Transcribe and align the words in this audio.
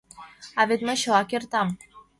А 0.59 0.61
вет 0.69 0.81
мый 0.85 0.97
чыла 1.01 1.21
кертам. 1.29 1.67